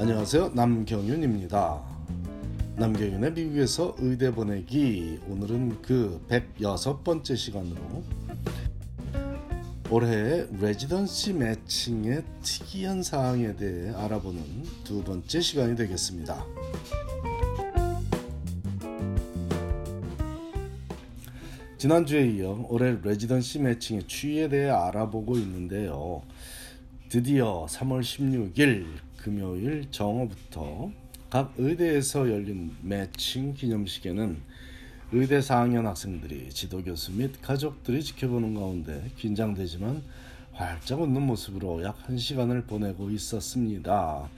[0.00, 0.50] 안녕하세요.
[0.54, 1.82] 남경윤입니다.
[2.76, 8.04] 남경윤의 미국에서 의대 보내기 오늘은 그 106번째 시간으로
[9.90, 14.40] 올해의 레지던시 매칭의 특이한 사항에 대해 알아보는
[14.84, 16.46] 두 번째 시간이 되겠습니다.
[21.76, 26.22] 지난주에 이어 올해 레지던시 매칭의 추이에 대해 알아보고 있는데요.
[27.08, 30.90] 드디어 3월 16일 금요일 정오부터
[31.28, 34.40] 각 의대에서 열린 매칭 기념식에는
[35.12, 40.02] 의대 4학년 학생들이 지도교수 및 가족들이 지켜보는 가운데 긴장되지만
[40.52, 44.28] 활짝 웃는 모습으로 약 1시간을 보내고 있었습니다.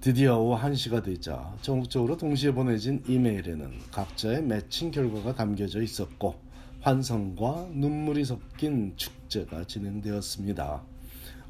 [0.00, 6.34] 드디어 오후 1시가 되자 전국적으로 동시에 보내진 이메일에는 각자의 매칭 결과가 담겨져 있었고
[6.80, 10.91] 환성과 눈물이 섞인 축제가 진행되었습니다.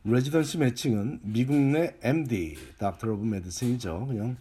[0.02, 4.06] 레지던시 매칭은 미국 내 MD, Doctor of Medicine이죠.
[4.06, 4.38] 그냥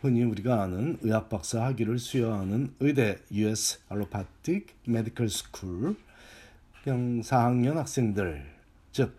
[0.00, 4.66] 흔히 우리가 아는 의학 박사 학위를 수여하는 의대 US Allopathic
[6.84, 8.46] 그냥 4학년 학생들
[8.92, 9.18] 즉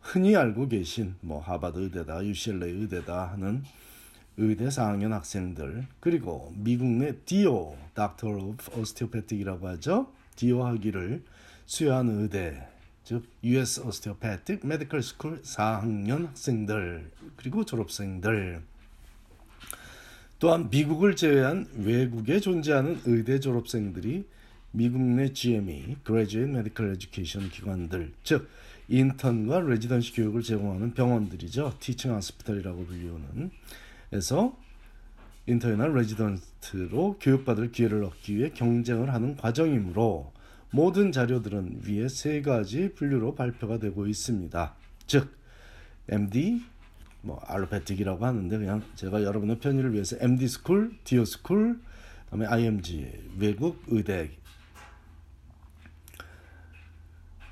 [0.00, 3.64] 흔히 알고 계신 뭐 하버드 의대다, UCLA 의대다 하는
[4.36, 10.08] 의대 4학년 학생들 그리고 미국 내 DO, Doctor of Osteopathic이라고 하죠.
[10.36, 11.22] DO 학위를
[11.66, 12.66] 수여한 의대
[13.04, 18.62] 즉 US Osteopathic Medical School 4학년 학생들 그리고 졸업생들
[20.38, 24.26] 또한 미국을 제외한 외국에 존재하는 의대 졸업생들이
[24.72, 28.48] 미국 내 GME Graduate Medical Education 기관들 즉
[28.88, 31.76] 인턴과 레지던시 교육을 제공하는 병원들이죠.
[31.80, 33.50] 티칭 하스피탈이라고 불리우는
[34.14, 34.56] 에서
[35.46, 40.32] 인턴이나 레지던트로 교육받을 기회를 얻기 위해 경쟁을 하는 과정이므로
[40.70, 44.74] 모든 자료들은 위에 세 가지 분류로 발표가 되고 있습니다.
[45.08, 45.36] 즉
[46.08, 46.62] MD
[47.22, 51.80] 뭐 allopathic이라고 하는데 그냥 제가 여러분의 편의를 위해서 MD school, DO school,
[52.26, 54.30] 그다음에 IMG 외국 의대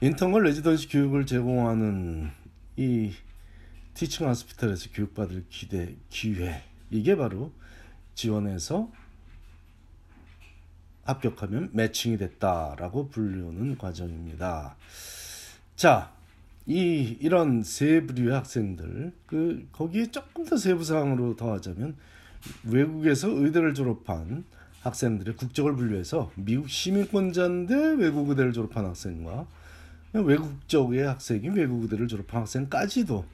[0.00, 2.30] 인턴과 residency 교육을 제공하는
[2.76, 3.12] 이
[3.94, 7.52] 티칭 하스피탈에서 교육받을 기대 기회 이게 바로
[8.14, 8.90] 지원해서
[11.04, 14.76] 합격하면 매칭이 됐다라고 불리는 과정입니다.
[15.74, 16.12] 자,
[16.66, 21.96] 이 이런 세 부류의 학생들 그 거기에 조금 더 세부 사항으로 더하자면
[22.64, 24.44] 외국에서 의대를 졸업한
[24.82, 29.46] 학생들의 국적을 분류해서 미국 시민권자인데 외국 의대를 졸업한 학생과
[30.12, 33.24] 외국적의 학생이 외국 의대를 졸업한 학생까지도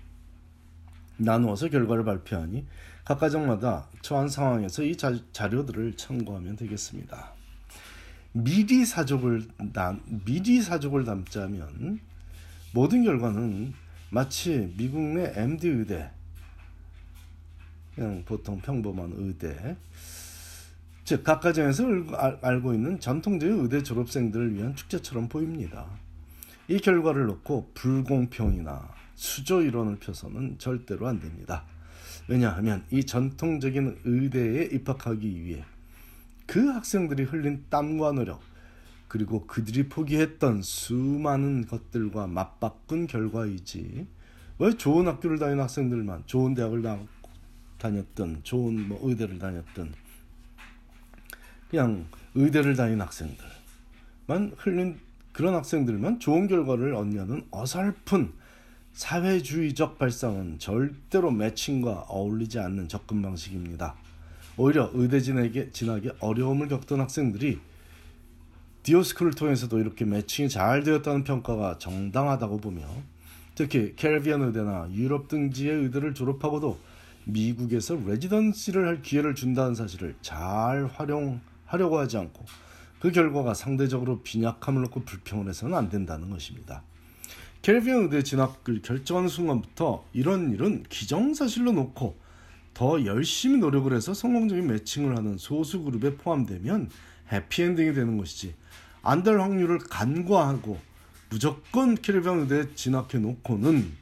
[1.19, 2.67] 나누어서 결과를 발표하니
[3.05, 7.33] 각 가정마다 처한 상황에서 이 자, 자료들을 참고하면 되겠습니다.
[8.33, 12.01] 미리 사족을 남, 미리 사족을 담자면
[12.73, 13.73] 모든 결과는
[14.11, 16.11] 마치 미국 내 MD 의대
[17.95, 19.77] 그냥 보통 평범한 의대
[21.05, 21.85] 즉 각 가정에서
[22.43, 25.87] 알고 있는 전통적인 의대 졸업생들을 위한 축제처럼 보입니다.
[26.69, 31.65] 이 결과를 놓고 불공평이나 수조 이론을 펴서는 절대로 안 됩니다.
[32.29, 35.65] 왜냐하면 이 전통적인 의대에 입학하기 위해
[36.47, 38.41] 그 학생들이 흘린 땀과 노력
[39.09, 44.07] 그리고 그들이 포기했던 수많은 것들과 맞바꾼 결과이지
[44.61, 46.85] 왜 좋은 학교를 다니는 학생들만 좋은 대학을
[47.79, 49.95] 다녔던 좋은 뭐 의대를 다녔던
[51.71, 52.07] 그냥
[52.37, 55.01] 의대를 다닌 학생들만 흘린
[55.33, 58.38] 그런 학생들만 좋은 결과를 얻냐는 어설픈
[58.99, 63.95] 사회주의적 발상은 절대로 매칭과 어울리지 않는 접근 방식입니다.
[64.57, 67.61] 오히려 의대 진학에, 진학에 어려움을 겪던 학생들이
[68.83, 72.83] 디오스쿨을 통해서도 이렇게 매칭이 잘 되었다는 평가가 정당하다고 보며
[73.55, 76.77] 특히 캐리비안 의대나 유럽 등지의 의대를 졸업하고도
[77.25, 82.45] 미국에서 레지던시를 할 기회를 준다는 사실을 잘 활용하려고 하지 않고
[82.99, 86.83] 그 결과가 상대적으로 빈약함을 놓고 불평을 해서는 안 된다는 것입니다.
[87.63, 92.17] 캘비안 의대 진학을 결정하는 순간부터 이런 일은 기정사실로 놓고
[92.73, 96.91] 더 열심히 노력을 해서 성공적인 매칭을 하는 소수 그룹에 포함되면
[97.33, 98.55] 해피엔딩이 되는 것이지
[99.03, 100.79] 안 될 확률을 간과하고
[101.31, 103.93] 무조건 캐리비안 의대 진학해 놓고는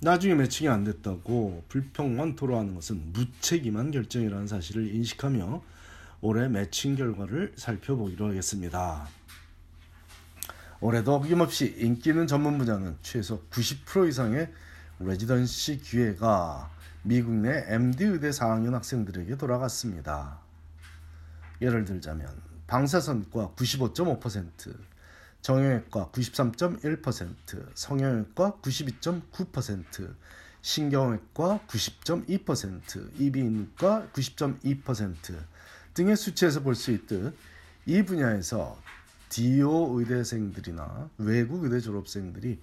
[0.00, 5.62] 나중에 매칭이 안 됐다고 불평만 토로하는 것은 무책임한 결정이라는 사실을 인식하며
[6.20, 9.08] 올해 매칭 결과를 살펴보기로 하겠습니다.
[10.84, 14.52] 올해도 어김없이 인기 있는 전문 분야는 최소 90% 이상의
[15.00, 16.70] 레지던시 기회가
[17.02, 20.40] 미국 내 MD 의대 4학년 학생들에게 돌아갔습니다.
[21.62, 22.28] 예를 들자면
[22.66, 24.76] 방사선과 95.5%,
[25.40, 30.14] 정형외과 93.1%, 성형외과 92.9%,
[30.60, 35.14] 신경외과 90.2%, 이비인후과 90.2%
[35.94, 37.34] 등의 수치에서 볼 수 있듯
[37.86, 38.76] 이 분야에서
[39.28, 42.60] 디오 의대생들이나 외국 의대 졸업생들이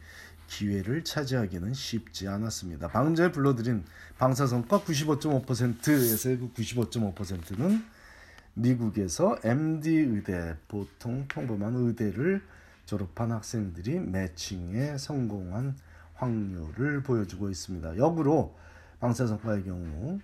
[0.48, 2.90] 기회를 차지하기는 쉽지 않았습니다.
[2.90, 3.86] 방금 전에 불러드린
[4.18, 7.84] 방사선과 95.5%에서의 그 95.5%는
[8.54, 12.42] 미국에서 MD 의대, 보통 평범한 의대를
[12.86, 15.78] 졸업한 학생들이 매칭에 성공한
[16.16, 17.98] 확률을 보여주고 있습니다.
[17.98, 18.56] 역으로
[19.00, 20.20] 방사선과의 경우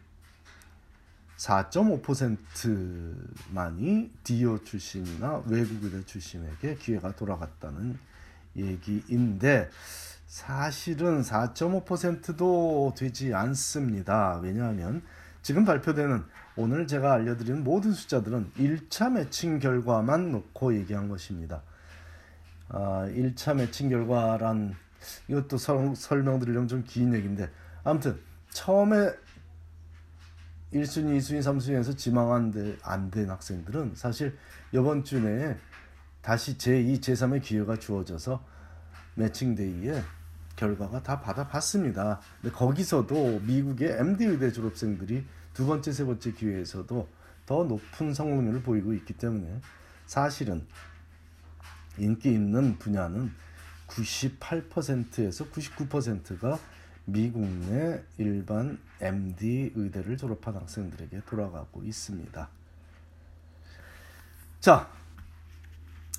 [1.37, 7.97] 4.5%만이 디오 출신이나 외국 의대 출신에게 기회가 돌아갔다는
[8.55, 9.69] 얘기인데
[10.25, 14.39] 사실은 4.5%도 되지 않습니다.
[14.41, 15.01] 왜냐하면
[15.41, 16.23] 지금 발표되는
[16.57, 21.61] 오늘 제가 알려드리는 모든 숫자들은 1차 매칭 결과만 놓고 얘기한 것입니다.
[22.69, 24.75] 아, 1차 매칭 결과란
[25.29, 27.49] 이것도 설, 설명드리려면 좀 긴 얘기인데
[27.83, 28.19] 아무튼
[28.49, 29.11] 처음에
[30.73, 34.37] 1순위, 2순위, 3순위에서 지망한 안된 학생들은 사실
[34.71, 35.55] 이번 주 내에
[36.21, 38.43] 다시 제2, 제3의 기회가 주어져서
[39.15, 40.03] 매칭데이에
[40.57, 42.19] 결과가 다 받아봤습니다.
[42.41, 47.07] 근데 거기서도 미국의 MD 의대 졸업생들이 두 번째, 세 번째 기회에서도
[47.45, 49.61] 더 높은 성공률을 보이고 있기 때문에
[50.05, 50.65] 사실은
[51.97, 53.31] 인기 있는 분야는
[53.87, 56.59] 98%에서 99%가
[57.09, 62.50] 미국 내 일반 MD 의대를 졸업한 학생들에게 돌아가고 있습니다.
[64.59, 64.89] 자,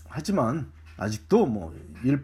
[0.06, 2.22] 하지만 아직도 뭐 1%,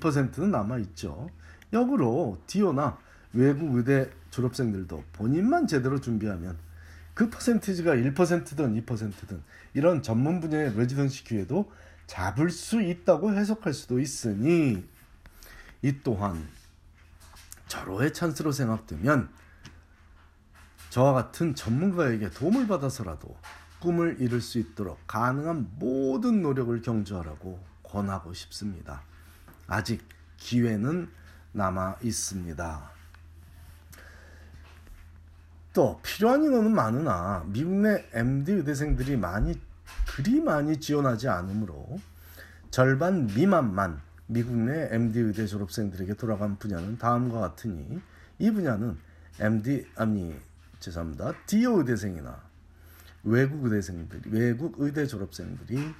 [0.00, 1.30] 2%는 남아 있죠.
[1.72, 2.98] 역으로 디오나
[3.32, 6.58] 외국 의대 졸업생들도 본인만 제대로 준비하면
[7.14, 9.42] 그 퍼센티지가 1%든 2%든
[9.74, 11.70] 이런 전문 분야의 레지던시 기회도
[12.08, 14.84] 잡을 수 있다고 해석할 수도 있으니
[15.82, 16.44] 이 또한
[17.70, 19.30] 절호의 찬스로 생각되면
[20.90, 23.36] 저와 같은 전문가에게 도움을 받아서라도
[23.78, 29.02] 꿈을 이룰 수 있도록 가능한 모든 노력을 경주하라고 권하고 싶습니다.
[29.68, 30.04] 아직
[30.36, 31.08] 기회는
[31.52, 32.90] 남아 있습니다.
[35.72, 39.58] 또 필요한 인원은 많으나 미국 내 MD 의대생들이 많이
[40.08, 42.00] 그리 많이 지원하지 않으므로
[42.72, 44.02] 절반 미만만
[44.32, 48.00] 미국 내 MD 의대 졸업생들에게 돌아간 분야는 다음과 같으니
[48.38, 48.96] 이 분야는
[49.40, 50.38] MD 아니
[50.78, 51.32] 죄송합니다.
[51.46, 52.40] 디오 의대생이나
[53.24, 55.92] 외국 의대생들이 외국 의대 졸업생들이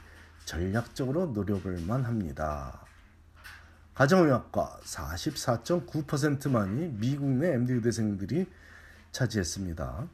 [0.45, 2.87] 전략적으로 노력을만 합니다.
[3.95, 8.47] 가정의학과 44.9%만이 미국 내 MD 의대생들이
[9.11, 10.09] 차지했습니다.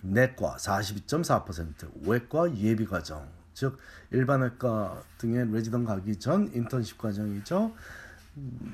[0.00, 3.78] 내과 42.4%, 외과 예비과정, 즉
[4.10, 7.72] 일반외과 등의 레지던 가기 전 인턴십 과정이죠.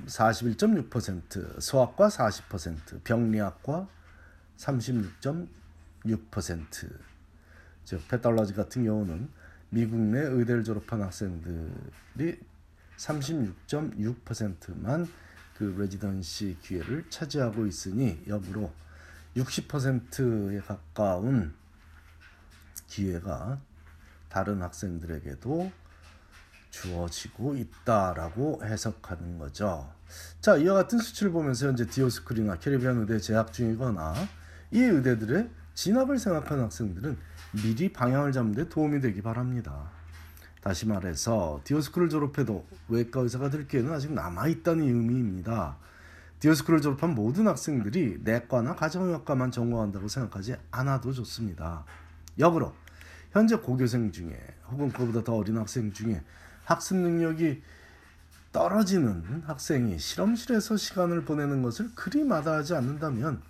[0.07, 3.87] 41.6%, 소아과 40%, 병리학과
[4.57, 6.91] 36.6%.
[7.85, 9.29] 즉 페탈러지 같은 경우는
[9.69, 12.41] 미국 내 의대를 졸업한 학생들이
[12.97, 15.07] 36.6%만
[15.57, 18.73] 그 레지던시 기회를 차지하고 있으니 역으로
[19.37, 21.53] 60%에 가까운
[22.87, 23.61] 기회가
[24.31, 25.71] 다른 학생들에게도
[26.71, 29.93] 주어지고 있다라고 해석하는 거죠.
[30.41, 34.15] 자, 이와 같은 수치를 보면서 현재 디오스쿨이나 캐리비안 의대 재학 중이거나
[34.71, 37.19] 이 의대들의 진학을 생각하는 학생들은
[37.53, 39.91] 미리 방향을 잡는 데 도움이 되기 바랍니다.
[40.63, 45.77] 다시 말해서 디오스쿨을 졸업해도 외과 의사가 될 기회는 아직 남아 있다는 의미입니다.
[46.39, 51.85] 디오스쿨을 졸업한 모든 학생들이 내과나 가정의학과만 전공한다고 생각하지 않아도 좋습니다.
[52.39, 52.75] 역으로
[53.33, 54.37] 현재 고교생 중에
[54.71, 56.23] 혹은 그보다 더 어린 학생 중에
[56.65, 57.63] 학습 능력이
[58.53, 63.43] 떨어지는 학생이 실험실에서 시간을 보내는 것을 그리 마다하지 않는다면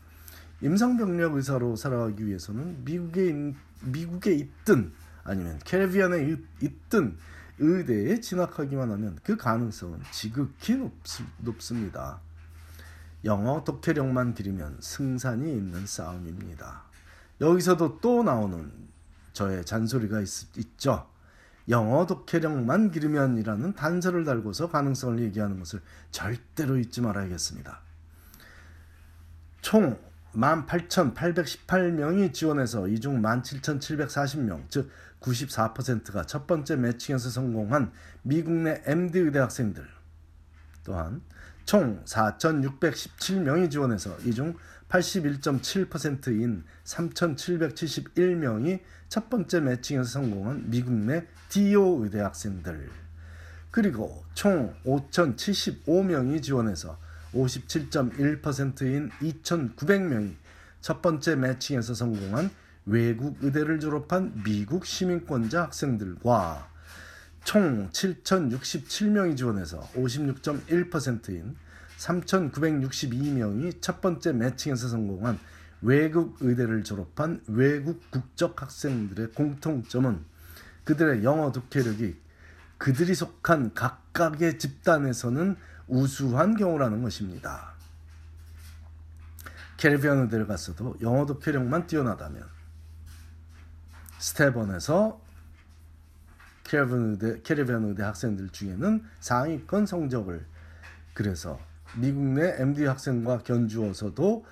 [0.60, 4.92] 임상병력 의사로 살아가기 위해서는 미국에 미국에 있든
[5.24, 7.16] 아니면 캐리비안에 있든
[7.58, 12.20] 의대에 진학하기만 하면 그 가능성은 지극히 높, 습니다
[13.24, 16.84] 영어 독해력만 들이면 승산이 있는 싸움입니다.
[17.40, 18.72] 여기서도 또 나오는
[19.32, 21.08] 저의 잔소리가 있, 있죠.
[21.68, 27.80] 영어 독해력만 기르면이라는 단서를 달고서 가능성을 얘기하는 것을 절대로 잊지 말아야겠습니다.
[29.60, 29.98] 총
[30.34, 39.38] 18,818명이 지원해서 이 중 17,740명, 즉 94%가 첫 번째 매칭에서 성공한 미국 내 MD 의대
[39.38, 39.86] 학생들
[40.84, 41.20] 또한
[41.64, 44.56] 총 4,617명이 지원해서 이 중
[44.90, 52.90] 81.7%인 3,771명이 첫 번째 매칭에서 성공한 미국 내 DO 의대 학생들.
[53.70, 56.98] 그리고 총 5,075명이 지원해서
[57.32, 60.34] 57.1%인 2,900명이
[60.80, 62.50] 첫 번째 매칭에서 성공한
[62.86, 66.68] 외국 의대를 졸업한 미국 시민권자 학생들과
[67.44, 71.56] 총 7,067명이 지원해서 56.1%인
[72.00, 75.38] 3,962명이 첫 번째 매칭에서 성공한
[75.82, 80.24] 외국 의대를 졸업한 외국 국적 학생들의 공통점은
[80.84, 82.18] 그들의 영어 독해력이
[82.78, 85.56] 그들이 속한 각각의 집단에서는
[85.88, 87.74] 우수한 경우라는 것입니다.
[89.76, 92.46] 캐리비안 의대를 갔어도 영어 독해력만 뛰어나다면
[94.18, 95.20] 스테번에서
[96.64, 100.46] 캐리비안 의대, 캐리비안 의대 학생들 중에는 상위권 성적을
[101.12, 101.58] 그래서
[101.96, 104.44] 미국 내 MD 학생과 견주어서도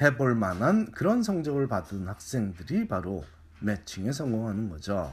[0.00, 3.24] 해볼 만한 그런 성적을 받은 학생들이 바로
[3.60, 5.12] 매칭에 성공하는 거죠.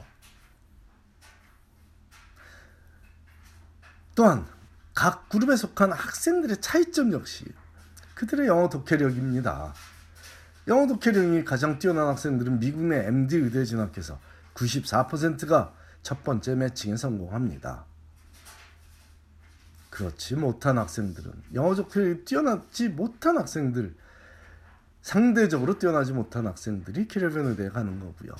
[4.14, 4.46] 또한
[4.94, 7.44] 각 그룹에 속한 학생들의 차이점 역시
[8.14, 9.74] 그들의 영어 독해력입니다.
[10.68, 14.18] 영어 독해력이 가장 뛰어난 학생들은 미국 내 MD 의대에 진학해서
[14.54, 17.84] 94%가 첫 번째 매칭에 성공합니다.
[19.96, 23.94] 그렇지 못한 학생들은 영어 독해력이 뛰어나지 못한 학생들
[25.00, 28.32] 상대적으로 뛰어나지 못한 학생들이 캐리비안 의대에 가는 거고요.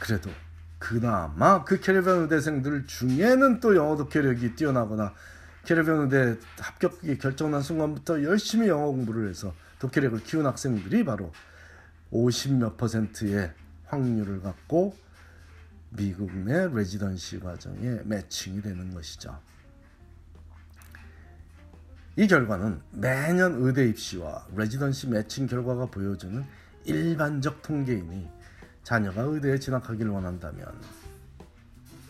[0.00, 0.28] 그래도
[0.80, 5.14] 그나마 그 캐리비안 의대생들 중에는 또 영어 독해력이 뛰어나거나
[5.64, 11.30] 캐리비안 의대 합격이 결정난 순간부터 열심히 영어 공부를 해서 독해력을 키운 학생들이 바로
[12.12, 13.52] 50몇 퍼센트의
[13.86, 14.96] 확률을 갖고
[15.90, 19.38] 미국 내 레지던시 과정에 매칭이 되는 것이죠.
[22.20, 26.44] 이 결과는 매년 의대 입시와 레지던시 매칭 결과가 보여주는
[26.84, 28.28] 일반적 통계이니
[28.82, 30.66] 자녀가 의대에 진학하기를 원한다면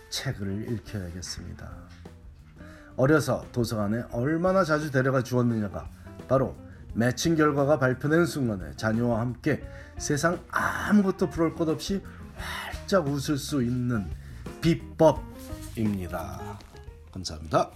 [0.09, 1.71] 책을 읽혀야겠습니다.
[2.97, 5.89] 어려서 도서관에 얼마나 자주 데려가 주었느냐가
[6.27, 6.57] 바로
[6.93, 9.63] 매칭 결과가 발표된 순간에 자녀와 함께
[9.97, 12.03] 세상 아무것도 부러울 것 없이
[12.35, 14.11] 활짝 웃을 수 있는
[14.61, 16.59] 비법입니다.
[17.13, 17.71] 감사합니다.